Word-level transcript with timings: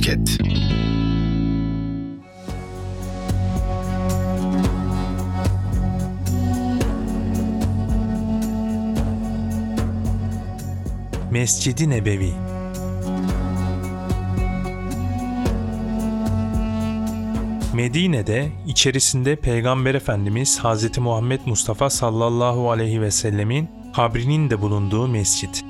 Podcast. 0.00 0.40
Mescid-i 11.30 11.90
Nebevi 11.90 12.32
Medine'de 17.74 18.52
içerisinde 18.66 19.36
Peygamber 19.36 19.94
Efendimiz 19.94 20.60
Hz. 20.64 20.98
Muhammed 20.98 21.40
Mustafa 21.46 21.90
sallallahu 21.90 22.70
aleyhi 22.70 23.00
ve 23.00 23.10
sellemin 23.10 23.68
kabrinin 23.96 24.50
de 24.50 24.60
bulunduğu 24.60 25.08
mescit. 25.08 25.69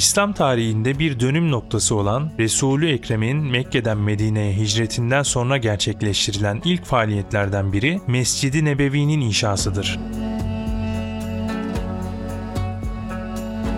İslam 0.00 0.32
tarihinde 0.32 0.98
bir 0.98 1.20
dönüm 1.20 1.50
noktası 1.50 1.94
olan 1.94 2.30
Resulü 2.38 2.92
Ekrem'in 2.92 3.36
Mekke'den 3.36 3.98
Medine'ye 3.98 4.52
hicretinden 4.56 5.22
sonra 5.22 5.56
gerçekleştirilen 5.56 6.62
ilk 6.64 6.84
faaliyetlerden 6.84 7.72
biri 7.72 8.00
Mescid-i 8.06 8.64
Nebevi'nin 8.64 9.20
inşasıdır. 9.20 9.98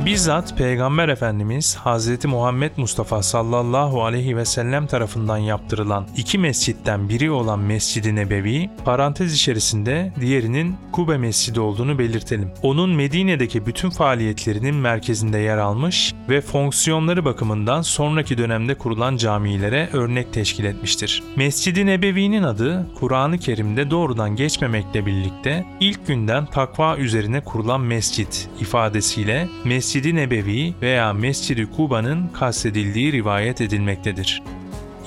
Bizzat 0.07 0.59
Peygamber 0.59 1.09
Efendimiz 1.09 1.79
Hz. 1.85 2.25
Muhammed 2.25 2.71
Mustafa 2.77 3.23
sallallahu 3.23 4.05
aleyhi 4.05 4.37
ve 4.37 4.45
sellem 4.45 4.87
tarafından 4.87 5.37
yaptırılan 5.37 6.07
iki 6.17 6.39
mescitten 6.39 7.09
biri 7.09 7.31
olan 7.31 7.59
Mescid-i 7.59 8.17
Nebevi, 8.17 8.71
parantez 8.85 9.35
içerisinde 9.35 10.13
diğerinin 10.21 10.77
Kube 10.93 11.19
Mescidi 11.19 11.61
olduğunu 11.61 11.99
belirtelim. 11.99 12.51
Onun 12.63 12.91
Medine'deki 12.91 13.67
bütün 13.67 13.91
faaliyetlerinin 13.91 14.75
merkezinde 14.75 15.39
yer 15.39 15.59
almış 15.59 16.15
ve 16.29 16.41
fonksiyonları 16.41 17.25
bakımından 17.25 17.83
sonraki 17.83 18.39
dönemde 18.39 18.75
kurulan 18.75 19.17
camilere 19.17 19.89
örnek 19.93 20.33
teşkil 20.33 20.65
etmiştir. 20.65 21.23
Mescid-i 21.37 21.87
Nebevi'nin 21.87 22.43
adı 22.43 22.87
Kur'an-ı 23.01 23.39
Kerim'de 23.39 23.91
doğrudan 23.91 24.37
geçmemekle 24.37 25.07
birlikte 25.07 25.67
ilk 25.81 26.07
günden 26.07 26.47
takva 26.47 26.97
üzerine 26.97 27.41
kurulan 27.41 27.81
mescit 27.81 28.49
ifadesiyle 28.61 29.49
mescid 29.65 29.92
Mescid-i 29.93 30.17
Nebevi 30.17 30.75
veya 30.83 31.13
Mescid-i 31.13 31.71
Kuba'nın 31.71 32.29
kastedildiği 32.29 33.13
rivayet 33.13 33.61
edilmektedir. 33.61 34.43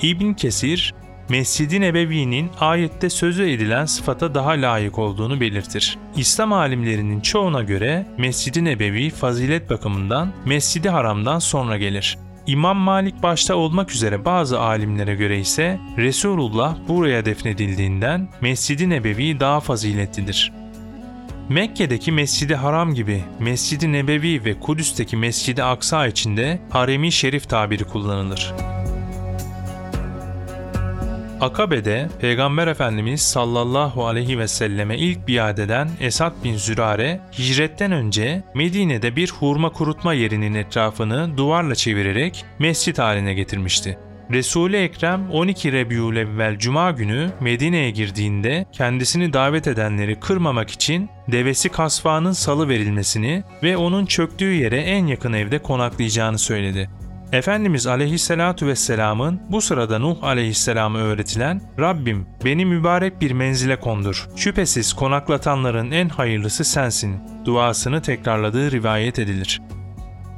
İbn 0.02 0.32
Kesir, 0.32 0.94
Mescid-i 1.28 1.80
Nebevi'nin 1.80 2.50
ayette 2.60 3.10
sözü 3.10 3.50
edilen 3.50 3.84
sıfata 3.84 4.34
daha 4.34 4.50
layık 4.50 4.98
olduğunu 4.98 5.40
belirtir. 5.40 5.98
İslam 6.16 6.52
alimlerinin 6.52 7.20
çoğuna 7.20 7.62
göre 7.62 8.06
Mescid-i 8.18 8.64
Nebevi 8.64 9.10
fazilet 9.10 9.70
bakımından 9.70 10.32
Mescid-i 10.44 10.88
Haram'dan 10.88 11.38
sonra 11.38 11.76
gelir. 11.76 12.18
İmam 12.46 12.76
Malik 12.76 13.22
başta 13.22 13.56
olmak 13.56 13.92
üzere 13.92 14.24
bazı 14.24 14.60
alimlere 14.60 15.14
göre 15.14 15.38
ise 15.38 15.80
Resulullah 15.96 16.76
buraya 16.88 17.24
defnedildiğinden 17.24 18.28
Mescid-i 18.40 18.90
Nebevi 18.90 19.40
daha 19.40 19.60
faziletlidir. 19.60 20.52
Mekke'deki 21.48 22.12
Mescid-i 22.12 22.54
Haram 22.54 22.94
gibi 22.94 23.24
Mescid-i 23.40 23.92
Nebevi 23.92 24.44
ve 24.44 24.60
Kudüs'teki 24.60 25.16
Mescid-i 25.16 25.62
Aksa 25.62 26.06
içinde 26.06 26.58
Haremi 26.70 27.12
Şerif 27.12 27.48
tabiri 27.48 27.84
kullanılır. 27.84 28.54
Akabe'de 31.40 32.08
Peygamber 32.20 32.66
Efendimiz 32.66 33.22
sallallahu 33.22 34.06
aleyhi 34.06 34.38
ve 34.38 34.48
selleme 34.48 34.98
ilk 34.98 35.28
biat 35.28 35.58
eden 35.58 35.90
Esad 36.00 36.44
bin 36.44 36.56
Zürare, 36.56 37.20
hicretten 37.38 37.92
önce 37.92 38.42
Medine'de 38.54 39.16
bir 39.16 39.30
hurma 39.30 39.72
kurutma 39.72 40.14
yerinin 40.14 40.54
etrafını 40.54 41.36
duvarla 41.36 41.74
çevirerek 41.74 42.44
mescit 42.58 42.98
haline 42.98 43.34
getirmişti. 43.34 43.98
Resul-i 44.30 44.76
Ekrem 44.76 45.30
12 45.30 45.72
Rebiülevvel 45.72 46.58
Cuma 46.58 46.90
günü 46.90 47.30
Medine'ye 47.40 47.90
girdiğinde 47.90 48.66
kendisini 48.72 49.32
davet 49.32 49.66
edenleri 49.66 50.20
kırmamak 50.20 50.70
için 50.70 51.10
devesi 51.28 51.68
kasvanın 51.68 52.32
salı 52.32 52.68
verilmesini 52.68 53.44
ve 53.62 53.76
onun 53.76 54.06
çöktüğü 54.06 54.52
yere 54.52 54.80
en 54.80 55.06
yakın 55.06 55.32
evde 55.32 55.58
konaklayacağını 55.58 56.38
söyledi. 56.38 56.90
Efendimiz 57.32 57.86
aleyhissalatu 57.86 58.66
vesselamın 58.66 59.40
bu 59.48 59.60
sırada 59.60 59.98
Nuh 59.98 60.24
aleyhisselamı 60.24 60.98
öğretilen 60.98 61.60
Rabbim 61.78 62.26
beni 62.44 62.64
mübarek 62.64 63.20
bir 63.20 63.30
menzile 63.30 63.80
kondur. 63.80 64.28
Şüphesiz 64.36 64.92
konaklatanların 64.92 65.90
en 65.90 66.08
hayırlısı 66.08 66.64
sensin 66.64 67.20
duasını 67.44 68.02
tekrarladığı 68.02 68.70
rivayet 68.70 69.18
edilir. 69.18 69.60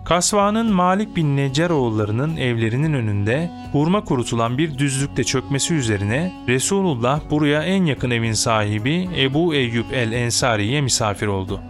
Kasva'nın 0.08 0.72
Malik 0.72 1.16
bin 1.16 1.36
Neccaroğullarının 1.36 2.36
evlerinin 2.36 2.92
önünde 2.92 3.50
hurma 3.72 4.04
kurutulan 4.04 4.58
bir 4.58 4.78
düzlükte 4.78 5.24
çökmesi 5.24 5.74
üzerine 5.74 6.32
Resulullah 6.48 7.20
buraya 7.30 7.62
en 7.62 7.84
yakın 7.84 8.10
evin 8.10 8.32
sahibi 8.32 9.08
Ebu 9.18 9.54
Eyyub 9.54 9.91
el-Ensari'ye 9.92 10.80
misafir 10.80 11.26
oldu. 11.26 11.60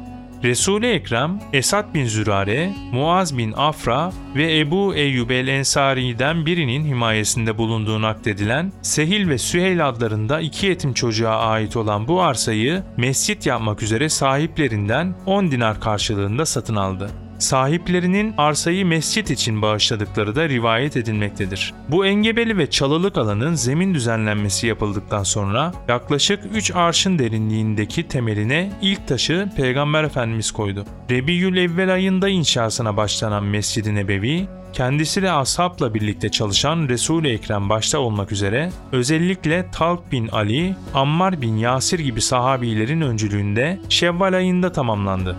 Resul-i 0.43 0.87
Ekrem, 0.87 1.41
Esad 1.53 1.95
bin 1.95 2.07
Zürare, 2.07 2.73
Muaz 2.93 3.39
bin 3.39 3.53
Afra 3.53 4.13
ve 4.37 4.59
Ebu 4.59 4.95
Eyyub 4.95 5.31
el-Ensari'den 5.31 6.47
birinin 6.47 6.85
himayesinde 6.85 7.59
bulunduğu 7.59 8.03
nakledilen 8.03 8.73
Sehil 8.83 9.29
ve 9.29 9.39
Süheyl 9.39 9.89
adlarında 9.89 10.41
iki 10.41 10.67
yetim 10.67 10.95
çocuğa 10.95 11.37
ait 11.37 11.77
olan 11.77 12.09
bu 12.09 12.23
arsayı 12.23 12.83
mescit 12.97 13.47
yapmak 13.47 13.83
üzere 13.83 14.09
sahiplerinden 14.09 15.15
10 15.27 15.51
dinar 15.51 15.81
karşılığında 15.81 16.47
satın 16.47 16.77
aldı 16.77 17.11
sahiplerinin 17.39 18.35
arsayı 18.39 18.87
mescit 18.87 19.31
için 19.31 19.63
bağışladıkları 19.63 20.37
da 20.37 20.49
rivayet 20.49 20.97
edilmektedir. 20.97 21.75
Bu 21.89 22.07
engebeli 22.07 22.59
ve 22.59 22.71
çalılık 22.71 23.19
alanın 23.19 23.55
zemin 23.55 23.95
düzenlenmesi 23.95 24.67
yapıldıktan 24.67 25.23
sonra 25.23 25.73
yaklaşık 25.89 26.41
3 26.55 26.71
arşın 26.75 27.19
derinliğindeki 27.19 28.09
temeline 28.09 28.73
ilk 28.83 29.09
taşı 29.09 29.49
Peygamber 29.57 30.05
Efendimiz 30.05 30.51
koydu. 30.51 30.85
Rebiyül 31.11 31.57
Evvel 31.57 31.95
ayında 31.95 32.29
inşasına 32.29 32.97
başlanan 32.97 33.45
Mescid-i 33.45 33.95
Nebevi, 33.95 34.49
kendisiyle 34.73 35.33
ashabla 35.33 35.95
birlikte 35.95 36.29
çalışan 36.29 36.89
Resul-i 36.89 37.29
Ekrem 37.29 37.69
başta 37.69 37.99
olmak 37.99 38.33
üzere 38.33 38.71
özellikle 38.93 39.71
Talk 39.73 40.13
bin 40.13 40.29
Ali, 40.29 40.77
Ammar 40.95 41.43
bin 41.43 41.57
Yasir 41.57 41.99
gibi 41.99 42.21
sahabilerin 42.21 43.01
öncülüğünde 43.01 43.81
Şevval 43.89 44.33
ayında 44.33 44.73
tamamlandı. 44.73 45.37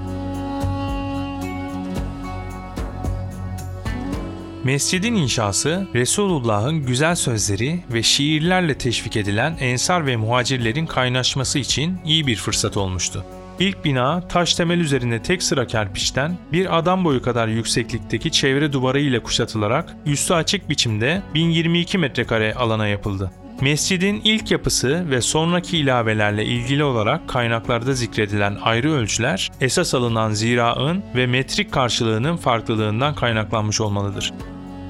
Mescidin 4.63 5.15
inşası 5.15 5.87
Resulullah'ın 5.95 6.85
güzel 6.85 7.15
sözleri 7.15 7.79
ve 7.93 8.03
şiirlerle 8.03 8.77
teşvik 8.77 9.17
edilen 9.17 9.57
ensar 9.59 10.05
ve 10.05 10.15
muhacirlerin 10.15 10.85
kaynaşması 10.85 11.59
için 11.59 11.97
iyi 12.05 12.27
bir 12.27 12.35
fırsat 12.35 12.77
olmuştu. 12.77 13.25
İlk 13.59 13.85
bina 13.85 14.27
taş 14.27 14.53
temel 14.53 14.79
üzerine 14.79 15.23
tek 15.23 15.43
sıra 15.43 15.67
kerpiçten 15.67 16.37
bir 16.51 16.77
adam 16.77 17.05
boyu 17.05 17.21
kadar 17.21 17.47
yükseklikteki 17.47 18.31
çevre 18.31 18.73
duvarı 18.73 18.99
ile 18.99 19.23
kuşatılarak 19.23 19.95
üstü 20.05 20.33
açık 20.33 20.69
biçimde 20.69 21.21
1022 21.33 21.97
metrekare 21.97 22.53
alana 22.53 22.87
yapıldı. 22.87 23.31
Mescidin 23.61 24.21
ilk 24.23 24.51
yapısı 24.51 25.09
ve 25.09 25.21
sonraki 25.21 25.77
ilavelerle 25.77 26.45
ilgili 26.45 26.83
olarak 26.83 27.29
kaynaklarda 27.29 27.93
zikredilen 27.93 28.57
ayrı 28.61 28.91
ölçüler 28.91 29.51
esas 29.61 29.93
alınan 29.93 30.31
ziraın 30.31 31.03
ve 31.15 31.27
metrik 31.27 31.71
karşılığının 31.71 32.37
farklılığından 32.37 33.15
kaynaklanmış 33.15 33.81
olmalıdır. 33.81 34.33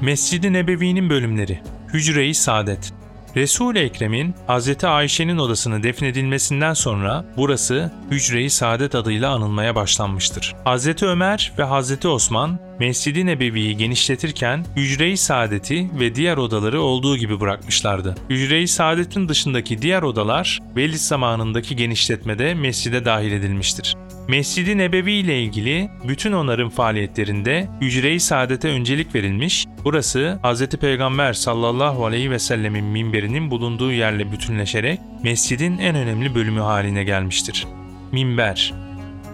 Mescid-i 0.01 0.53
Nebevi'nin 0.53 1.09
bölümleri 1.09 1.59
Hücre-i 1.93 2.33
Saadet 2.33 2.93
Resul-i 3.35 3.79
Ekrem'in 3.79 4.35
Hz. 4.47 4.83
Ayşe'nin 4.83 5.37
odasını 5.37 5.83
defnedilmesinden 5.83 6.73
sonra 6.73 7.25
burası 7.37 7.91
Hücre-i 8.11 8.49
Saadet 8.49 8.95
adıyla 8.95 9.31
anılmaya 9.31 9.75
başlanmıştır. 9.75 10.55
Hz. 10.65 11.03
Ömer 11.03 11.51
ve 11.57 11.65
Hz. 11.65 12.05
Osman 12.05 12.59
Mescid-i 12.79 13.25
Nebevi'yi 13.25 13.77
genişletirken 13.77 14.65
Hücre-i 14.75 15.17
Saadet'i 15.17 15.89
ve 15.99 16.15
diğer 16.15 16.37
odaları 16.37 16.81
olduğu 16.81 17.17
gibi 17.17 17.39
bırakmışlardı. 17.39 18.15
Hücre-i 18.29 18.67
Saadet'in 18.67 19.29
dışındaki 19.29 19.81
diğer 19.81 20.01
odalar 20.01 20.59
Velid 20.75 20.95
zamanındaki 20.95 21.75
genişletmede 21.75 22.53
mescide 22.53 23.05
dahil 23.05 23.31
edilmiştir. 23.31 23.95
Mescid-i 24.29 24.77
Nebevi 24.77 25.11
ile 25.11 25.43
ilgili 25.43 25.89
bütün 26.07 26.31
onarım 26.31 26.69
faaliyetlerinde 26.69 27.67
Hücre-i 27.81 28.19
Saadet'e 28.19 28.67
öncelik 28.67 29.15
verilmiş, 29.15 29.67
burası 29.83 30.39
Hz. 30.43 30.67
Peygamber 30.67 31.33
sallallahu 31.33 32.05
aleyhi 32.05 32.31
ve 32.31 32.39
sellemin 32.39 32.85
minberinin 32.85 33.51
bulunduğu 33.51 33.91
yerle 33.91 34.31
bütünleşerek 34.31 34.99
mescidin 35.23 35.77
en 35.77 35.95
önemli 35.95 36.35
bölümü 36.35 36.59
haline 36.59 37.03
gelmiştir. 37.03 37.67
Minber 38.11 38.73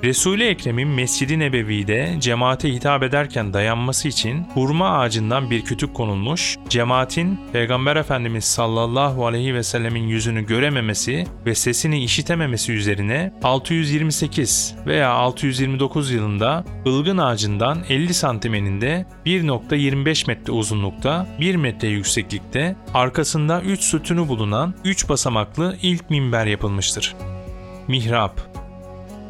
Resul-i 0.04 0.44
Ekrem'in 0.44 0.88
Mescid-i 0.88 1.40
Nebevi'de 1.40 2.16
cemaate 2.20 2.74
hitap 2.74 3.04
ederken 3.04 3.54
dayanması 3.54 4.08
için 4.08 4.46
hurma 4.54 4.90
ağacından 4.90 5.50
bir 5.50 5.62
kütük 5.62 5.94
konulmuş, 5.94 6.58
cemaatin 6.70 7.40
Peygamber 7.54 7.96
Efendimiz 7.96 8.46
sallallahu 8.46 9.26
aleyhi 9.26 9.56
ve 9.56 9.64
sellemin 9.64 10.08
yüzünü 10.08 10.46
görememesi 10.46 11.28
ve 11.46 11.56
sesini 11.56 12.04
işitememesi 12.04 12.74
üzerine 12.74 13.34
628 13.44 14.76
veya 14.86 15.10
629 15.10 16.12
yılında 16.12 16.64
ılgın 16.86 17.18
ağacından 17.18 17.84
50 17.90 18.14
santim 18.14 18.54
eninde 18.54 19.06
1.25 19.26 20.28
metre 20.28 20.54
uzunlukta 20.54 21.28
1 21.40 21.56
metre 21.56 21.88
yükseklikte 21.88 22.76
arkasında 22.94 23.62
3 23.62 23.82
sütunu 23.82 24.28
bulunan 24.28 24.74
3 24.84 25.10
basamaklı 25.10 25.78
ilk 25.82 26.10
minber 26.10 26.46
yapılmıştır. 26.46 27.16
Mihrap 27.88 28.55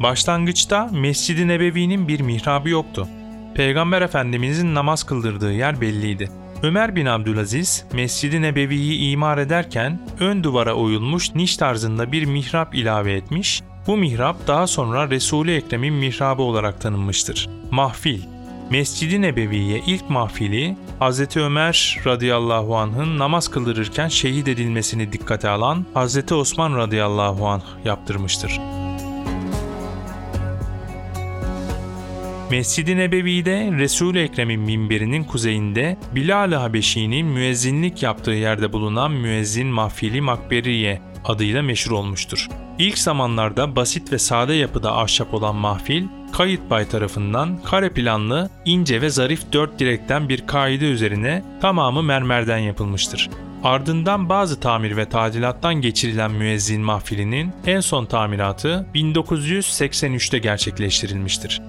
Başlangıçta 0.02 0.88
Mescid-i 0.92 1.48
Nebevi'nin 1.48 2.08
bir 2.08 2.20
mihrabı 2.20 2.68
yoktu. 2.68 3.08
Peygamber 3.54 4.02
Efendimizin 4.02 4.74
namaz 4.74 5.02
kıldırdığı 5.02 5.52
yer 5.52 5.80
belliydi. 5.80 6.30
Ömer 6.62 6.96
bin 6.96 7.06
Abdülaziz, 7.06 7.84
Mescid-i 7.92 8.42
Nebevi'yi 8.42 9.10
imar 9.10 9.38
ederken 9.38 10.00
ön 10.20 10.44
duvara 10.44 10.74
oyulmuş 10.74 11.34
niş 11.34 11.56
tarzında 11.56 12.12
bir 12.12 12.24
mihrap 12.24 12.74
ilave 12.74 13.12
etmiş, 13.12 13.62
bu 13.86 13.96
mihrap 13.96 14.46
daha 14.46 14.66
sonra 14.66 15.10
Resul-i 15.10 15.54
Ekrem'in 15.54 15.94
mihrabı 15.94 16.42
olarak 16.42 16.80
tanınmıştır. 16.80 17.48
Mahfil 17.70 18.20
Mescid-i 18.70 19.22
Nebevi'ye 19.22 19.82
ilk 19.86 20.10
mahfili 20.10 20.76
Hz. 21.00 21.36
Ömer 21.36 21.98
radıyallahu 22.06 22.76
anh'ın 22.76 23.18
namaz 23.18 23.48
kıldırırken 23.48 24.08
şehit 24.08 24.48
edilmesini 24.48 25.12
dikkate 25.12 25.48
alan 25.48 25.86
Hz. 25.94 26.32
Osman 26.32 26.76
radıyallahu 26.76 27.48
anh 27.48 27.64
yaptırmıştır. 27.84 28.60
Mescid-i 32.50 32.96
Nebevi'de 32.96 33.70
Resul-i 33.72 34.18
Ekrem'in 34.18 34.60
minberinin 34.60 35.24
kuzeyinde 35.24 35.96
Bilal-i 36.14 36.56
Habeşi'nin 36.56 37.26
müezzinlik 37.26 38.02
yaptığı 38.02 38.30
yerde 38.30 38.72
bulunan 38.72 39.10
müezzin 39.10 39.66
mahfili 39.66 40.20
Makberiye 40.20 41.00
adıyla 41.24 41.62
meşhur 41.62 41.90
olmuştur. 41.90 42.48
İlk 42.78 42.98
zamanlarda 42.98 43.76
basit 43.76 44.12
ve 44.12 44.18
sade 44.18 44.54
yapıda 44.54 44.96
ahşap 44.96 45.34
olan 45.34 45.56
mahfil, 45.56 46.04
Kayıt 46.32 46.70
Bay 46.70 46.88
tarafından 46.88 47.62
kare 47.62 47.90
planlı, 47.90 48.50
ince 48.64 49.02
ve 49.02 49.10
zarif 49.10 49.52
dört 49.52 49.78
direkten 49.78 50.28
bir 50.28 50.46
kaide 50.46 50.84
üzerine 50.84 51.42
tamamı 51.60 52.02
mermerden 52.02 52.58
yapılmıştır. 52.58 53.30
Ardından 53.64 54.28
bazı 54.28 54.60
tamir 54.60 54.96
ve 54.96 55.08
tadilattan 55.08 55.74
geçirilen 55.74 56.30
müezzin 56.30 56.82
mahfilinin 56.82 57.52
en 57.66 57.80
son 57.80 58.06
tamiratı 58.06 58.86
1983'te 58.94 60.38
gerçekleştirilmiştir. 60.38 61.62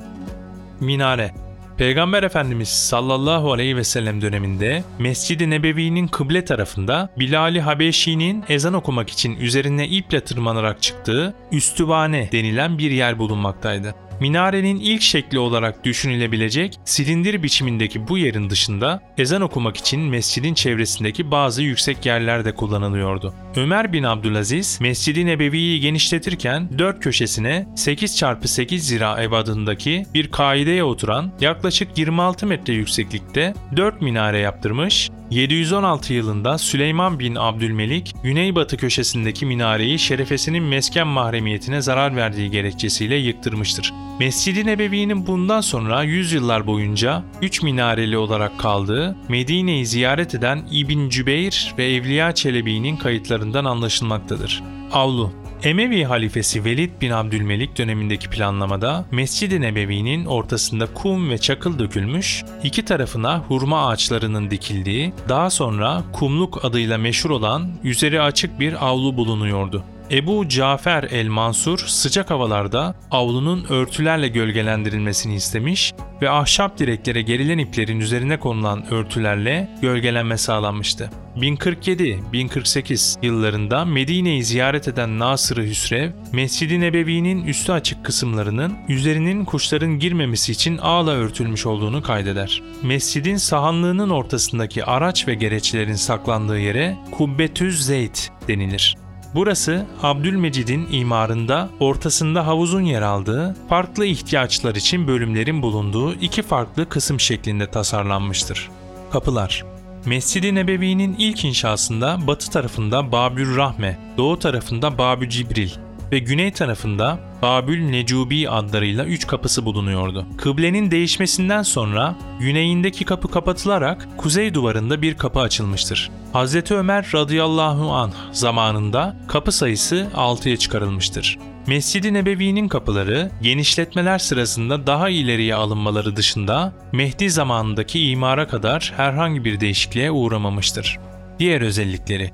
Minare 0.80 1.32
Peygamber 1.78 2.24
Efendimiz 2.24 2.70
sallallahu 2.70 3.54
aleyhi 3.54 3.78
ve 3.78 3.84
sellem 3.84 4.22
döneminde 4.22 4.84
Mescid-i 5.00 5.50
Nebevi'nin 5.50 6.08
kıble 6.08 6.46
tarafında 6.46 7.10
Bilal-i 7.20 7.62
Habeşi'nin 7.62 8.44
ezan 8.50 8.74
okumak 8.74 9.10
için 9.10 9.36
üzerine 9.36 9.88
iple 9.88 10.22
tırmanarak 10.22 10.82
çıktığı 10.82 11.34
üstüvane 11.52 12.30
denilen 12.32 12.78
bir 12.78 12.92
yer 12.92 13.20
bulunmaktaydı. 13.20 13.96
Minarenin 14.20 14.80
ilk 14.80 15.02
şekli 15.02 15.40
olarak 15.40 15.84
düşünülebilecek 15.84 16.80
silindir 16.86 17.44
biçimindeki 17.44 18.08
bu 18.08 18.18
yerin 18.18 18.50
dışında 18.50 19.02
ezan 19.18 19.42
okumak 19.42 19.78
için 19.78 20.02
mescidin 20.02 20.54
çevresindeki 20.54 21.32
bazı 21.32 21.64
yüksek 21.64 22.06
yerler 22.06 22.46
de 22.46 22.56
kullanılıyordu. 22.56 23.34
Ömer 23.56 23.94
bin 23.94 24.04
Abdülaziz 24.04 24.82
Mescid-i 24.82 25.26
Nebevi'yi 25.26 25.80
genişletirken 25.80 26.70
dört 26.78 27.04
köşesine 27.04 27.68
8 27.76 28.18
çarpı 28.18 28.48
8 28.48 28.88
zira 28.88 29.24
ebadındaki 29.24 30.06
bir 30.14 30.32
kaideye 30.32 30.84
oturan 30.84 31.32
yaklaşık 31.42 31.98
26 31.98 32.48
metre 32.48 32.74
yükseklikte 32.74 33.54
4 33.76 34.02
minare 34.02 34.40
yaptırmış 34.40 35.10
716 35.32 36.14
yılında 36.14 36.58
Süleyman 36.58 37.20
bin 37.20 37.36
Abdülmelik 37.36 38.16
güneybatı 38.24 38.78
köşesindeki 38.78 39.46
minareyi 39.46 40.00
şerefesinin 40.00 40.64
mesken 40.64 41.08
mahremiyetine 41.08 41.82
zarar 41.82 42.16
verdiği 42.16 42.52
gerekçesiyle 42.52 43.16
yıktırmıştır. 43.16 43.94
Mescid-i 44.20 44.66
Nebevi'nin 44.66 45.28
bundan 45.28 45.62
sonra 45.62 46.04
yüzyıllar 46.04 46.68
boyunca 46.68 47.24
üç 47.42 47.62
minareli 47.62 48.18
olarak 48.18 48.60
kaldığı 48.60 49.16
Medine'yi 49.30 49.86
ziyaret 49.86 50.36
eden 50.36 50.68
İbn 50.72 51.10
Cübeyr 51.10 51.74
ve 51.78 51.94
Evliya 51.94 52.32
Çelebi'nin 52.32 52.98
kayıtlarından 52.98 53.66
anlaşılmaktadır. 53.66 54.64
Avlu 54.92 55.32
Emevi 55.64 56.04
halifesi 56.04 56.66
Velid 56.66 56.90
bin 57.02 57.12
Abdülmelik 57.12 57.78
dönemindeki 57.78 58.30
planlamada 58.30 59.06
Mescid-i 59.12 59.62
Nebevi'nin 59.62 60.26
ortasında 60.26 60.86
kum 60.94 61.30
ve 61.30 61.38
çakıl 61.38 61.80
dökülmüş, 61.80 62.44
iki 62.64 62.86
tarafına 62.86 63.40
hurma 63.40 63.88
ağaçlarının 63.88 64.52
dikildiği, 64.52 65.14
daha 65.30 65.50
sonra 65.50 66.04
kumluk 66.14 66.66
adıyla 66.66 66.98
meşhur 66.98 67.30
olan 67.30 67.70
üzeri 67.84 68.22
açık 68.22 68.60
bir 68.60 68.88
avlu 68.88 69.18
bulunuyordu. 69.18 69.84
Ebu 70.12 70.50
Cafer 70.50 71.04
el-Mansur 71.04 71.80
sıcak 71.80 72.30
havalarda 72.30 72.96
avlunun 73.12 73.66
örtülerle 73.70 74.28
gölgelendirilmesini 74.28 75.36
istemiş 75.36 75.94
ve 76.22 76.30
ahşap 76.30 76.78
direklere 76.78 77.22
gerilen 77.22 77.58
iplerin 77.58 78.00
üzerine 78.00 78.40
konulan 78.40 78.94
örtülerle 78.94 79.70
gölgelenme 79.82 80.38
sağlanmıştı. 80.38 81.10
1047-1048 81.38 83.26
yıllarında 83.26 83.86
Medine'yi 83.86 84.44
ziyaret 84.44 84.88
eden 84.88 85.20
Nasır-ı 85.20 85.64
Hüsrev, 85.64 86.12
Mescid-i 86.34 86.82
Nebevi'nin 86.82 87.46
üstü 87.46 87.72
açık 87.72 88.06
kısımlarının 88.06 88.74
üzerinin 88.90 89.46
kuşların 89.46 90.00
girmemesi 90.00 90.52
için 90.52 90.78
ağla 90.78 91.12
örtülmüş 91.12 91.66
olduğunu 91.66 92.02
kaydeder. 92.02 92.64
Mescidin 92.84 93.38
sahanlığının 93.38 94.10
ortasındaki 94.10 94.86
araç 94.86 95.28
ve 95.28 95.36
gereçlerin 95.36 95.94
saklandığı 95.94 96.60
yere 96.60 96.98
Kubbetüz 97.12 97.86
Zeyt 97.86 98.30
denilir. 98.48 99.07
Burası 99.36 99.86
Abdülmecid'in 100.04 100.88
imarında 100.92 101.70
ortasında 101.80 102.48
havuzun 102.48 102.82
yer 102.82 103.02
aldığı, 103.02 103.56
farklı 103.70 104.06
ihtiyaçlar 104.06 104.76
için 104.76 105.08
bölümlerin 105.08 105.62
bulunduğu 105.62 106.14
iki 106.14 106.42
farklı 106.42 106.90
kısım 106.90 107.20
şeklinde 107.20 107.72
tasarlanmıştır. 107.72 108.70
Kapılar 109.12 109.66
Mescid-i 110.06 110.56
Nebevi'nin 110.56 111.16
ilk 111.20 111.46
inşasında 111.46 112.18
batı 112.28 112.52
tarafında 112.52 113.12
Babür 113.12 113.58
Rahme, 113.58 114.00
doğu 114.18 114.40
tarafında 114.40 114.98
Babü 114.98 115.30
Cibril, 115.30 115.70
ve 116.12 116.20
güney 116.20 116.52
tarafında 116.52 117.20
Babül 117.42 117.90
Necubi 117.90 118.50
adlarıyla 118.50 119.06
üç 119.06 119.28
kapısı 119.28 119.66
bulunuyordu. 119.66 120.26
Kıblenin 120.38 120.92
değişmesinden 120.92 121.64
sonra 121.64 122.16
güneyindeki 122.40 123.06
kapı 123.06 123.32
kapatılarak 123.32 124.08
kuzey 124.18 124.54
duvarında 124.54 125.02
bir 125.02 125.18
kapı 125.18 125.40
açılmıştır. 125.40 126.12
Hz. 126.34 126.72
Ömer 126.72 127.12
radıyallahu 127.14 127.94
anh 127.94 128.14
zamanında 128.32 129.16
kapı 129.28 129.52
sayısı 129.52 130.08
6'ya 130.16 130.58
çıkarılmıştır. 130.58 131.38
Mescid-i 131.68 132.14
Nebevi'nin 132.14 132.68
kapıları 132.68 133.32
genişletmeler 133.42 134.20
sırasında 134.20 134.88
daha 134.88 135.10
ileriye 135.10 135.56
alınmaları 135.56 136.16
dışında 136.16 136.74
Mehdi 136.92 137.30
zamanındaki 137.30 138.10
imara 138.10 138.48
kadar 138.48 138.94
herhangi 138.98 139.46
bir 139.46 139.60
değişikliğe 139.60 140.12
uğramamıştır. 140.12 141.00
Diğer 141.40 141.62
özellikleri 141.62 142.32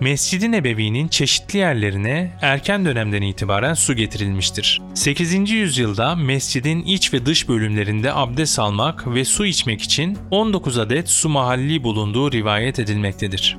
Mescid-i 0.00 0.52
Nebevi'nin 0.52 1.08
çeşitli 1.08 1.58
yerlerine 1.58 2.30
erken 2.42 2.84
dönemden 2.84 3.22
itibaren 3.22 3.74
su 3.74 3.94
getirilmiştir. 3.94 4.80
8. 4.94 5.50
yüzyılda 5.50 6.14
mescidin 6.16 6.82
iç 6.82 7.14
ve 7.14 7.26
dış 7.26 7.48
bölümlerinde 7.48 8.14
abdest 8.14 8.58
almak 8.58 9.14
ve 9.14 9.24
su 9.24 9.46
içmek 9.46 9.82
için 9.82 10.18
19 10.30 10.78
adet 10.78 11.08
su 11.08 11.28
mahalli 11.28 11.82
bulunduğu 11.82 12.32
rivayet 12.32 12.78
edilmektedir. 12.78 13.58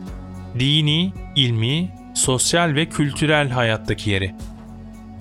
Dini, 0.59 1.13
ilmi, 1.35 1.89
sosyal 2.13 2.75
ve 2.75 2.85
kültürel 2.85 3.49
hayattaki 3.49 4.09
yeri 4.09 4.35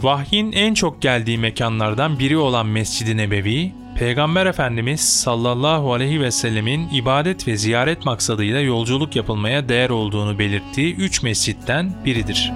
Vahyin 0.02 0.52
en 0.52 0.74
çok 0.74 1.02
geldiği 1.02 1.38
mekanlardan 1.38 2.18
biri 2.18 2.36
olan 2.36 2.66
Mescid-i 2.66 3.16
Nebevi, 3.16 3.72
Peygamber 3.98 4.46
Efendimiz 4.46 5.00
sallallahu 5.00 5.92
aleyhi 5.92 6.20
ve 6.20 6.30
sellemin 6.30 6.88
ibadet 6.88 7.48
ve 7.48 7.56
ziyaret 7.56 8.04
maksadıyla 8.04 8.60
yolculuk 8.60 9.16
yapılmaya 9.16 9.68
değer 9.68 9.90
olduğunu 9.90 10.38
belirttiği 10.38 10.94
üç 10.94 11.22
mescitten 11.22 11.92
biridir. 12.04 12.52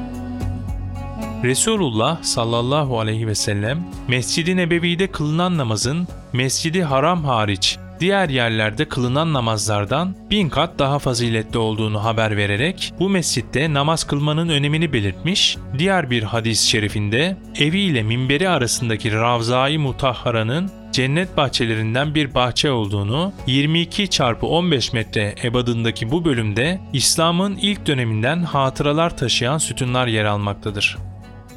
Resulullah 1.45 2.23
sallallahu 2.23 3.01
aleyhi 3.01 3.27
ve 3.27 3.35
sellem 3.35 3.85
Mescid-i 4.09 4.57
Nebevi'de 4.57 5.07
kılınan 5.07 5.59
namazın 5.59 6.09
Mescid-i 6.33 6.83
Haram 6.83 7.25
hariç 7.25 7.79
diğer 8.01 8.29
yerlerde 8.29 8.89
kılınan 8.89 9.33
namazlardan 9.33 10.15
bin 10.31 10.49
kat 10.49 10.79
daha 10.79 10.99
faziletli 10.99 11.59
olduğunu 11.59 12.05
haber 12.05 12.37
vererek 12.37 12.93
bu 12.99 13.09
mescitte 13.09 13.75
namaz 13.75 14.05
kılmanın 14.05 14.49
önemini 14.49 14.93
belirtmiş, 14.93 15.57
diğer 15.79 16.11
bir 16.11 16.23
hadis-i 16.23 16.69
şerifinde 16.69 17.37
evi 17.59 17.79
ile 17.79 18.03
minberi 18.03 18.49
arasındaki 18.49 19.13
Ravza-i 19.13 19.79
Mutahhara'nın 19.79 20.71
cennet 20.97 21.37
bahçelerinden 21.37 22.15
bir 22.15 22.35
bahçe 22.35 22.71
olduğunu, 22.71 23.33
22 23.47 24.09
çarpı 24.09 24.47
15 24.47 24.93
metre 24.93 25.35
ebadındaki 25.45 26.11
bu 26.11 26.25
bölümde 26.25 26.81
İslam'ın 26.93 27.57
ilk 27.57 27.87
döneminden 27.87 28.43
hatıralar 28.43 29.17
taşıyan 29.17 29.59
sütunlar 29.59 30.07
yer 30.07 30.25
almaktadır. 30.25 30.97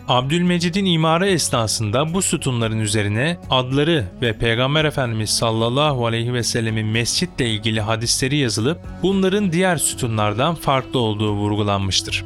Abdülmecid'in 0.07 0.85
imarı 0.85 1.27
esnasında 1.27 2.13
bu 2.13 2.21
sütunların 2.21 2.79
üzerine 2.79 3.37
adları 3.49 4.05
ve 4.21 4.37
Peygamber 4.37 4.85
Efendimiz 4.85 5.29
sallallahu 5.29 6.05
aleyhi 6.05 6.33
ve 6.33 6.43
sellemin 6.43 6.87
mescitle 6.87 7.49
ilgili 7.49 7.81
hadisleri 7.81 8.37
yazılıp 8.37 8.79
bunların 9.03 9.51
diğer 9.51 9.77
sütunlardan 9.77 10.55
farklı 10.55 10.99
olduğu 10.99 11.31
vurgulanmıştır. 11.31 12.25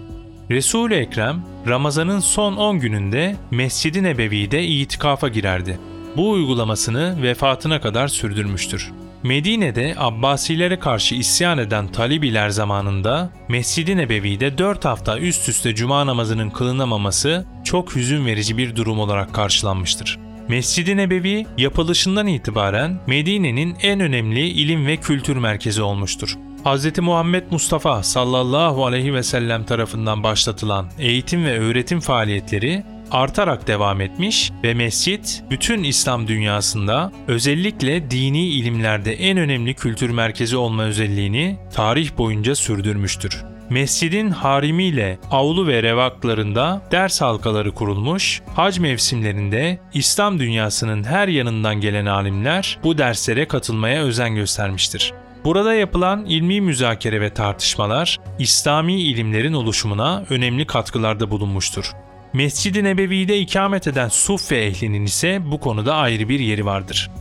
Resul-i 0.52 0.94
Ekrem 0.94 1.46
Ramazan'ın 1.68 2.20
son 2.20 2.56
10 2.56 2.80
gününde 2.80 3.36
Mescid-i 3.52 4.04
Nebevi'de 4.04 4.64
itikafa 4.64 5.28
girerdi. 5.28 5.80
Bu 6.18 6.30
uygulamasını 6.30 7.22
vefatına 7.22 7.82
kadar 7.82 8.08
sürdürmüştür. 8.08 8.92
Medine'de 9.24 9.96
Abbasilere 9.98 10.80
karşı 10.80 11.16
isyan 11.16 11.58
eden 11.58 11.88
Talibiler 11.88 12.50
zamanında 12.50 13.30
Mescid-i 13.48 13.98
Nebevi'de 13.98 14.58
4 14.58 14.86
hafta 14.86 15.20
üst 15.20 15.50
üste 15.50 15.76
cuma 15.76 16.06
namazının 16.06 16.50
kılınamaması 16.50 17.46
çok 17.64 17.96
hüzün 17.96 18.26
verici 18.26 18.58
bir 18.58 18.76
durum 18.76 19.00
olarak 19.00 19.34
karşılanmıştır. 19.34 20.20
Mescid-i 20.48 20.98
Nebevi 20.98 21.46
yapılışından 21.58 22.28
itibaren 22.28 23.00
Medine'nin 23.08 23.76
en 23.82 24.00
önemli 24.00 24.48
ilim 24.48 24.88
ve 24.88 24.98
kültür 24.98 25.38
merkezi 25.38 25.82
olmuştur. 25.82 26.38
Hz. 26.66 27.00
Muhammed 27.00 27.44
Mustafa 27.52 28.04
sallallahu 28.04 28.86
aleyhi 28.86 29.14
ve 29.14 29.24
sellem 29.24 29.64
tarafından 29.64 30.24
başlatılan 30.24 30.88
eğitim 31.00 31.46
ve 31.46 31.60
öğretim 31.60 32.00
faaliyetleri 32.00 32.84
artarak 33.14 33.68
devam 33.68 34.02
etmiş 34.02 34.52
ve 34.64 34.74
mescit 34.74 35.44
bütün 35.50 35.84
İslam 35.84 36.28
dünyasında 36.28 37.12
özellikle 37.28 38.12
dini 38.12 38.48
ilimlerde 38.48 39.14
en 39.14 39.38
önemli 39.38 39.74
kültür 39.74 40.10
merkezi 40.10 40.58
olma 40.58 40.84
özelliğini 40.84 41.58
tarih 41.74 42.18
boyunca 42.18 42.56
sürdürmüştür. 42.56 43.44
Mescidin 43.70 44.30
harimiyle 44.30 45.20
avlu 45.32 45.68
ve 45.68 45.84
revaklarında 45.84 46.82
ders 46.92 47.22
halkaları 47.22 47.72
kurulmuş, 47.72 48.42
hac 48.56 48.80
mevsimlerinde 48.80 49.80
İslam 49.94 50.40
dünyasının 50.40 51.04
her 51.04 51.28
yanından 51.28 51.76
gelen 51.76 52.06
alimler 52.06 52.80
bu 52.84 52.98
derslere 52.98 53.48
katılmaya 53.48 54.04
özen 54.04 54.36
göstermiştir. 54.36 55.14
Burada 55.46 55.74
yapılan 55.74 56.26
ilmi 56.26 56.62
müzakere 56.62 57.22
ve 57.22 57.34
tartışmalar 57.34 58.20
İslami 58.40 59.02
ilimlerin 59.02 59.54
oluşumuna 59.54 60.24
önemli 60.30 60.68
katkılarda 60.68 61.32
bulunmuştur. 61.32 61.94
Mescid-i 62.34 62.84
Nebevi'de 62.84 63.40
ikamet 63.40 63.88
eden 63.88 64.10
Suffe 64.10 64.56
ehlinin 64.56 65.06
ise 65.06 65.42
bu 65.52 65.60
konuda 65.60 65.96
ayrı 65.96 66.30
bir 66.30 66.40
yeri 66.40 66.66
vardır. 66.66 67.12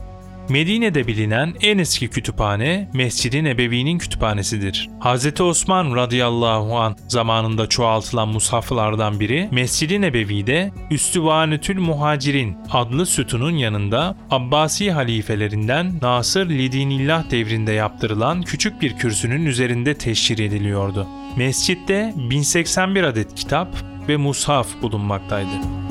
Medine'de 0.48 1.06
bilinen 1.06 1.54
en 1.62 1.78
eski 1.78 2.08
kütüphane 2.08 2.90
Mescid-i 2.94 3.44
Nebevi'nin 3.44 3.98
kütüphanesidir. 3.98 4.90
Hz. 5.00 5.40
Osman 5.40 5.96
radıyallahu 5.96 6.78
an 6.78 6.96
zamanında 7.08 7.66
çoğaltılan 7.66 8.28
mushaflardan 8.28 9.20
biri 9.20 9.48
Mescid-i 9.50 10.00
Nebevi'de 10.00 10.72
Üstüvanetül 10.90 11.78
Muhacirin 11.78 12.56
adlı 12.70 13.06
sütunun 13.06 13.56
yanında 13.56 14.16
Abbasi 14.30 14.92
halifelerinden 14.92 15.92
Nasır 16.02 16.48
Lidinillah 16.48 17.30
devrinde 17.30 17.72
yaptırılan 17.72 18.42
küçük 18.42 18.82
bir 18.82 18.96
kürsünün 18.96 19.46
üzerinde 19.46 19.94
teşhir 19.94 20.38
ediliyordu. 20.38 21.06
Mescitte 21.36 22.12
1081 22.16 23.02
adet 23.02 23.34
kitap 23.34 23.91
ve 24.08 24.16
mushaf 24.16 24.82
bulunmaktaydı. 24.82 25.82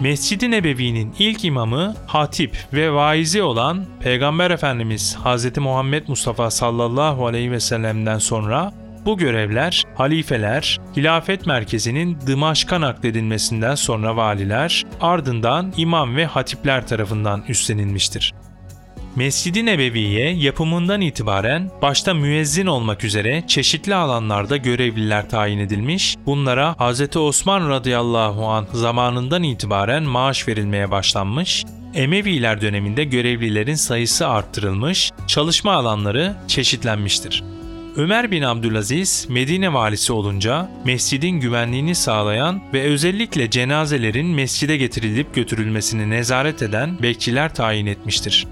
Mescid-i 0.00 0.50
Nebevi'nin 0.50 1.14
ilk 1.18 1.44
imamı, 1.44 1.94
hatip 2.06 2.56
ve 2.72 2.92
vaizi 2.92 3.42
olan 3.42 3.84
Peygamber 4.00 4.50
Efendimiz 4.50 5.16
Hz. 5.24 5.58
Muhammed 5.58 6.08
Mustafa 6.08 6.50
sallallahu 6.50 7.26
aleyhi 7.26 7.52
ve 7.52 7.60
sellem'den 7.60 8.18
sonra 8.18 8.72
bu 9.06 9.18
görevler 9.18 9.84
halifeler, 9.94 10.78
hilafet 10.96 11.46
merkezinin 11.46 12.18
Dımaşk'a 12.26 12.80
nakledilmesinden 12.80 13.74
sonra 13.74 14.16
valiler, 14.16 14.84
ardından 15.00 15.72
imam 15.76 16.16
ve 16.16 16.26
hatipler 16.26 16.86
tarafından 16.86 17.42
üstlenilmiştir. 17.48 18.32
Mescid-i 19.16 19.66
Nebevi'ye 19.66 20.32
yapımından 20.32 21.00
itibaren 21.00 21.70
başta 21.82 22.14
müezzin 22.14 22.66
olmak 22.66 23.04
üzere 23.04 23.44
çeşitli 23.46 23.94
alanlarda 23.94 24.56
görevliler 24.56 25.30
tayin 25.30 25.58
edilmiş, 25.58 26.16
bunlara 26.26 26.74
Hz. 26.78 27.16
Osman 27.16 27.68
radıyallahu 27.68 28.46
an 28.46 28.66
zamanından 28.72 29.42
itibaren 29.42 30.02
maaş 30.02 30.48
verilmeye 30.48 30.90
başlanmış, 30.90 31.64
Emeviler 31.94 32.60
döneminde 32.60 33.04
görevlilerin 33.04 33.74
sayısı 33.74 34.28
arttırılmış, 34.28 35.10
çalışma 35.26 35.72
alanları 35.72 36.36
çeşitlenmiştir. 36.48 37.44
Ömer 37.96 38.30
bin 38.30 38.42
Abdülaziz 38.42 39.26
Medine 39.28 39.72
valisi 39.72 40.12
olunca 40.12 40.70
mescidin 40.84 41.40
güvenliğini 41.40 41.94
sağlayan 41.94 42.62
ve 42.74 42.82
özellikle 42.82 43.50
cenazelerin 43.50 44.26
mescide 44.26 44.76
getirilip 44.76 45.34
götürülmesini 45.34 46.10
nezaret 46.10 46.62
eden 46.62 47.02
bekçiler 47.02 47.54
tayin 47.54 47.86
etmiştir. 47.86 48.46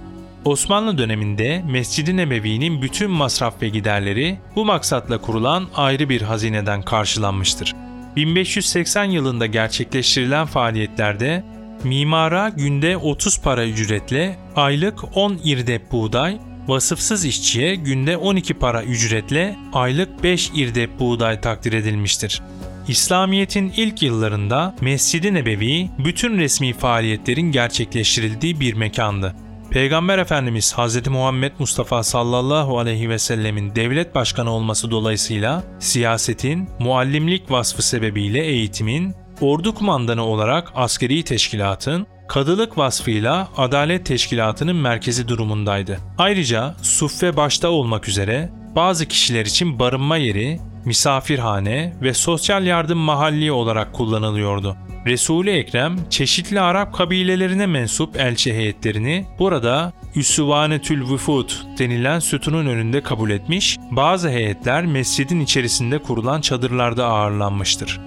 Osmanlı 0.48 0.98
döneminde 0.98 1.62
Mescid-i 1.70 2.16
Nebevi'nin 2.16 2.82
bütün 2.82 3.10
masraf 3.10 3.62
ve 3.62 3.68
giderleri 3.68 4.38
bu 4.56 4.64
maksatla 4.64 5.20
kurulan 5.20 5.68
ayrı 5.74 6.08
bir 6.08 6.22
hazineden 6.22 6.82
karşılanmıştır. 6.82 7.74
1580 8.16 9.04
yılında 9.04 9.46
gerçekleştirilen 9.46 10.46
faaliyetlerde 10.46 11.44
mimara 11.84 12.48
günde 12.48 12.96
30 12.96 13.40
para 13.40 13.66
ücretle 13.66 14.36
aylık 14.56 15.16
10 15.16 15.40
irdep 15.44 15.92
buğday, 15.92 16.38
vasıfsız 16.68 17.24
işçiye 17.24 17.74
günde 17.74 18.16
12 18.16 18.54
para 18.54 18.82
ücretle 18.82 19.56
aylık 19.72 20.22
5 20.22 20.50
irdep 20.54 20.98
buğday 20.98 21.40
takdir 21.40 21.72
edilmiştir. 21.72 22.42
İslamiyet'in 22.88 23.72
ilk 23.76 24.02
yıllarında 24.02 24.74
Mescid-i 24.80 25.34
Nebevi 25.34 25.90
bütün 25.98 26.38
resmi 26.38 26.72
faaliyetlerin 26.72 27.52
gerçekleştirildiği 27.52 28.60
bir 28.60 28.74
mekandı. 28.74 29.34
Peygamber 29.70 30.18
Efendimiz 30.18 30.74
Hz. 30.78 31.08
Muhammed 31.08 31.52
Mustafa 31.58 32.02
sallallahu 32.02 32.78
aleyhi 32.78 33.10
ve 33.10 33.18
sellemin 33.18 33.74
devlet 33.74 34.14
başkanı 34.14 34.50
olması 34.50 34.90
dolayısıyla 34.90 35.64
siyasetin, 35.78 36.68
muallimlik 36.78 37.50
vasfı 37.50 37.82
sebebiyle 37.82 38.44
eğitimin, 38.44 39.14
ordu 39.40 39.74
kumandanı 39.74 40.24
olarak 40.24 40.72
askeri 40.74 41.22
teşkilatın, 41.22 42.06
kadılık 42.28 42.78
vasfıyla 42.78 43.48
adalet 43.56 44.06
teşkilatının 44.06 44.76
merkezi 44.76 45.28
durumundaydı. 45.28 45.98
Ayrıca 46.18 46.74
suffe 46.82 47.36
başta 47.36 47.68
olmak 47.68 48.08
üzere 48.08 48.50
bazı 48.76 49.06
kişiler 49.06 49.46
için 49.46 49.78
barınma 49.78 50.16
yeri, 50.16 50.60
misafirhane 50.84 51.96
ve 52.02 52.14
sosyal 52.14 52.66
yardım 52.66 52.98
mahalli 52.98 53.52
olarak 53.52 53.92
kullanılıyordu. 53.92 54.76
Resul-i 55.06 55.50
Ekrem 55.50 55.96
çeşitli 56.10 56.60
Arap 56.60 56.94
kabilelerine 56.94 57.66
mensup 57.66 58.16
elçi 58.16 58.54
heyetlerini 58.54 59.26
burada 59.38 59.92
Üsüvanetül 60.14 61.12
Vüfud 61.12 61.50
denilen 61.78 62.18
sütunun 62.18 62.66
önünde 62.66 63.02
kabul 63.02 63.30
etmiş, 63.30 63.78
bazı 63.90 64.28
heyetler 64.30 64.86
mescidin 64.86 65.40
içerisinde 65.40 65.98
kurulan 65.98 66.40
çadırlarda 66.40 67.06
ağırlanmıştır. 67.06 68.00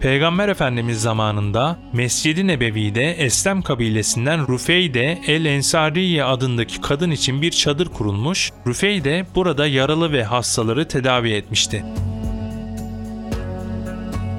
Peygamber 0.00 0.48
Efendimiz 0.48 1.02
zamanında 1.02 1.78
Mescid-i 1.92 2.46
Nebevi'de 2.46 3.12
Eslem 3.12 3.62
kabilesinden 3.62 4.48
Rufeyde 4.48 5.18
el-Ensariye 5.26 6.24
adındaki 6.24 6.80
kadın 6.80 7.10
için 7.10 7.42
bir 7.42 7.50
çadır 7.50 7.88
kurulmuş, 7.88 8.50
Rufeyde 8.66 9.26
burada 9.34 9.66
yaralı 9.66 10.12
ve 10.12 10.24
hastaları 10.24 10.88
tedavi 10.88 11.30
etmişti. 11.30 11.84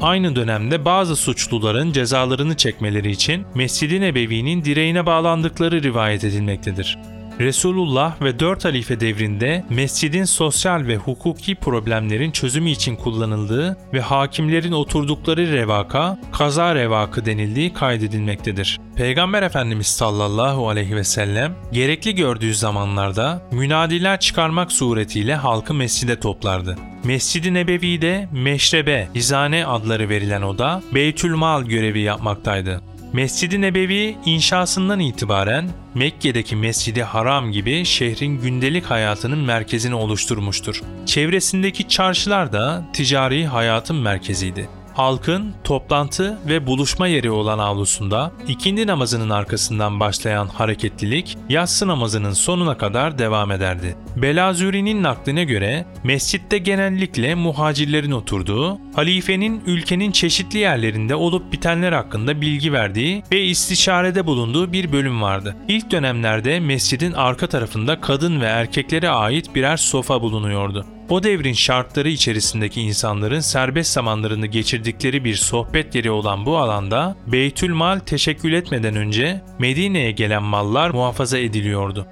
Aynı 0.01 0.36
dönemde 0.36 0.86
bazı 0.86 1.15
suçluların 1.15 1.91
cezalarını 1.91 2.58
çekmeleri 2.58 3.12
için 3.12 3.46
Mescid-i 3.56 4.01
Nebevi'nin 4.01 4.65
direğine 4.65 5.06
bağlandıkları 5.06 5.84
rivayet 5.84 6.24
edilmektedir. 6.24 6.98
Resulullah 7.39 8.22
ve 8.22 8.39
dört 8.39 8.65
halife 8.65 9.00
devrinde 9.00 9.65
mescidin 9.69 10.24
sosyal 10.24 10.88
ve 10.88 10.98
hukuki 10.98 11.55
problemlerin 11.55 12.31
çözümü 12.31 12.69
için 12.69 12.96
kullanıldığı 12.96 13.77
ve 13.93 14.01
hakimlerin 14.01 14.72
oturdukları 14.72 15.51
revaka, 15.51 16.19
kaza 16.31 16.75
revakı 16.75 17.25
denildiği 17.25 17.74
kaydedilmektedir. 17.74 18.79
Peygamber 18.96 19.43
Efendimiz 19.43 19.88
sallallahu 19.88 20.69
aleyhi 20.69 20.96
ve 20.96 21.03
sellem 21.03 21.55
gerekli 21.72 22.15
gördüğü 22.15 22.55
zamanlarda 22.55 23.41
münadiler 23.51 24.19
çıkarmak 24.19 24.72
suretiyle 24.72 25.36
halkı 25.36 25.74
mescide 25.74 26.19
toplardı. 26.19 26.77
Mescid-i 27.03 27.53
Nebevi'de 27.53 28.29
meşrebe, 28.31 29.08
hizane 29.15 29.65
adları 29.65 30.10
verilen 30.10 30.41
oda 30.41 30.81
Beytülmal 30.93 31.63
görevi 31.63 32.00
yapmaktaydı. 32.00 32.88
Mescid-i 33.13 33.62
Nebevi 33.62 34.18
inşasından 34.25 35.00
itibaren 35.00 35.70
Mekke'deki 35.96 36.56
Mescid-i 36.56 37.04
Haram 37.04 37.51
gibi 37.51 37.86
şehrin 37.86 38.42
gündelik 38.42 38.86
hayatının 38.86 39.38
merkezini 39.38 39.96
oluşturmuştur. 39.96 40.82
Çevresindeki 41.06 41.88
çarşılar 41.88 42.54
da 42.54 42.86
ticari 42.94 43.46
hayatın 43.46 43.96
merkeziydi. 43.96 44.78
Halkın 44.93 45.53
toplantı 45.63 46.38
ve 46.48 46.67
buluşma 46.67 47.08
yeri 47.08 47.31
olan 47.31 47.60
avlusunda 47.60 48.31
ikindi 48.48 48.88
namazının 48.88 49.29
arkasından 49.29 50.00
başlayan 50.00 50.48
hareketlilik 50.48 51.38
yatsı 51.50 51.88
namazının 51.88 52.34
sonuna 52.34 52.77
kadar 52.77 53.19
devam 53.19 53.51
ederdi. 53.51 53.96
Belazuri'nin 54.15 55.03
nakline 55.03 55.43
göre 55.43 55.86
mescitte 56.03 56.58
genellikle 56.58 57.36
muhacirlerin 57.36 58.12
oturduğu, 58.12 58.77
halifenin 58.96 59.63
ülkenin 59.65 60.12
çeşitli 60.12 60.60
yerlerinde 60.60 61.15
olup 61.15 61.51
bitenler 61.51 61.91
hakkında 61.91 62.41
bilgi 62.41 62.74
verdiği 62.74 63.24
ve 63.31 63.43
istişarede 63.43 64.25
bulunduğu 64.25 64.74
bir 64.74 64.91
bölüm 64.91 65.22
vardı. 65.22 65.55
İlk 65.67 65.91
dönemlerde 65.91 66.60
mescidin 66.60 67.13
arka 67.13 67.48
tarafında 67.48 68.01
kadın 68.01 68.41
ve 68.41 68.46
erkeklere 68.46 69.10
ait 69.10 69.55
birer 69.55 69.77
sofa 69.77 70.22
bulunuyordu. 70.22 70.86
O 71.10 71.24
devrin 71.24 71.54
şartları 71.54 72.10
içerisindeki 72.10 72.82
insanların 72.82 73.39
serbest 73.39 73.94
zamanlarını 73.94 74.46
geçirdikleri 74.46 75.24
bir 75.24 75.36
sohbet 75.36 75.96
yeri 75.96 76.12
olan 76.12 76.46
bu 76.46 76.58
alanda 76.58 77.16
Beytül 77.28 77.74
Mal 77.74 78.00
teşekkül 78.00 78.54
etmeden 78.54 78.96
önce 78.96 79.42
Medine'ye 79.60 80.12
gelen 80.12 80.44
mallar 80.44 80.89
muhafaza 80.89 81.38
ediliyordu. 81.38 82.08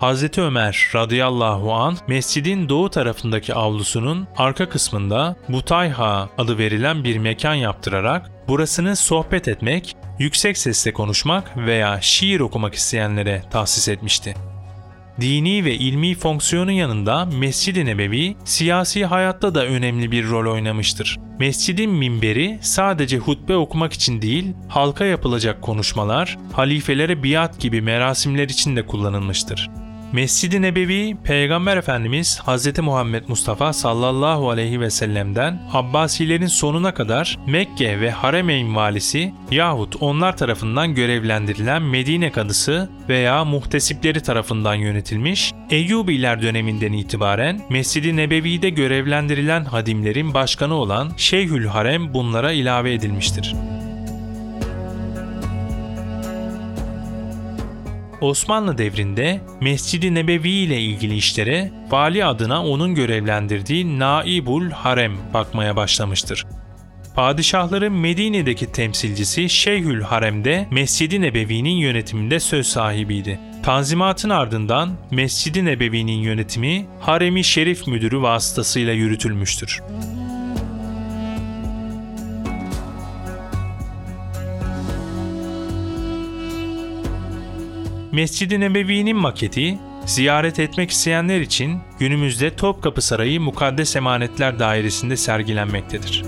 Hz. 0.00 0.38
Ömer 0.38 0.90
radıyallahu 0.94 1.72
an 1.72 1.96
mescidin 2.08 2.68
doğu 2.68 2.90
tarafındaki 2.90 3.54
avlusunun 3.54 4.28
arka 4.36 4.68
kısmında 4.68 5.36
Butayha 5.48 6.28
adı 6.38 6.58
verilen 6.58 7.04
bir 7.04 7.18
mekan 7.18 7.54
yaptırarak 7.54 8.30
burasını 8.48 8.96
sohbet 8.96 9.48
etmek, 9.48 9.96
yüksek 10.18 10.58
sesle 10.58 10.92
konuşmak 10.92 11.56
veya 11.56 12.00
şiir 12.00 12.40
okumak 12.40 12.74
isteyenlere 12.74 13.42
tahsis 13.50 13.88
etmişti 13.88 14.34
dini 15.20 15.64
ve 15.64 15.74
ilmi 15.74 16.14
fonksiyonu 16.14 16.72
yanında 16.72 17.24
Mescid-i 17.24 17.86
Nebevi 17.86 18.36
siyasi 18.44 19.06
hayatta 19.06 19.54
da 19.54 19.66
önemli 19.66 20.10
bir 20.10 20.28
rol 20.28 20.52
oynamıştır. 20.52 21.18
Mescidin 21.38 21.90
minberi 21.90 22.58
sadece 22.62 23.18
hutbe 23.18 23.56
okumak 23.56 23.92
için 23.92 24.22
değil, 24.22 24.52
halka 24.68 25.04
yapılacak 25.04 25.62
konuşmalar, 25.62 26.38
halifelere 26.52 27.22
biat 27.22 27.60
gibi 27.60 27.80
merasimler 27.80 28.48
için 28.48 28.76
de 28.76 28.86
kullanılmıştır. 28.86 29.70
Mescid-i 30.16 30.62
Nebevi 30.62 31.16
Peygamber 31.24 31.76
Efendimiz 31.76 32.40
Hz. 32.46 32.78
Muhammed 32.78 33.22
Mustafa 33.28 33.72
sallallahu 33.72 34.50
aleyhi 34.50 34.80
ve 34.80 34.90
sellem'den 34.90 35.62
Abbasilerin 35.72 36.46
sonuna 36.46 36.94
kadar 36.94 37.38
Mekke 37.46 38.00
ve 38.00 38.10
Haremeyn 38.10 38.76
valisi 38.76 39.32
yahut 39.50 39.96
onlar 40.00 40.36
tarafından 40.36 40.94
görevlendirilen 40.94 41.82
Medine 41.82 42.32
kadısı 42.32 42.90
veya 43.08 43.44
muhtesipleri 43.44 44.20
tarafından 44.22 44.74
yönetilmiş, 44.74 45.52
Eyyubiler 45.70 46.42
döneminden 46.42 46.92
itibaren 46.92 47.60
Mescid-i 47.70 48.16
Nebevi'de 48.16 48.70
görevlendirilen 48.70 49.64
hadimlerin 49.64 50.34
başkanı 50.34 50.74
olan 50.74 51.10
Şeyhül 51.16 51.66
Harem 51.66 52.14
bunlara 52.14 52.52
ilave 52.52 52.94
edilmiştir. 52.94 53.54
Osmanlı 58.20 58.78
devrinde 58.78 59.40
Mescid-i 59.60 60.14
Nebevi 60.14 60.50
ile 60.50 60.80
ilgili 60.80 61.16
işlere 61.16 61.70
vali 61.90 62.24
adına 62.24 62.66
onun 62.66 62.94
görevlendirdiği 62.94 63.98
Naibul 63.98 64.70
Harem 64.70 65.12
bakmaya 65.34 65.76
başlamıştır. 65.76 66.46
Padişahların 67.14 67.92
Medine'deki 67.92 68.72
temsilcisi 68.72 69.48
Şeyhül 69.48 70.02
Harem'de 70.02 70.66
Mescid-i 70.70 71.20
Nebevi'nin 71.20 71.76
yönetiminde 71.76 72.40
söz 72.40 72.66
sahibiydi. 72.66 73.40
Tanzimatın 73.62 74.30
ardından 74.30 74.90
Mescid-i 75.10 75.64
Nebevi'nin 75.64 76.18
yönetimi 76.18 76.86
Haremi 77.00 77.44
Şerif 77.44 77.86
Müdürü 77.86 78.22
vasıtasıyla 78.22 78.92
yürütülmüştür. 78.92 79.82
Mescid-i 88.16 88.60
Nebevi'nin 88.60 89.16
maketi 89.16 89.78
ziyaret 90.06 90.58
etmek 90.58 90.90
isteyenler 90.90 91.40
için 91.40 91.80
günümüzde 91.98 92.56
Topkapı 92.56 93.02
Sarayı 93.02 93.40
Mukaddes 93.40 93.96
Emanetler 93.96 94.58
Dairesi'nde 94.58 95.16
sergilenmektedir. 95.16 96.22